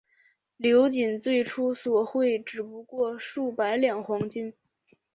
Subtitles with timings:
[0.57, 4.51] 刘瑾最初索贿只不过数百两黄金。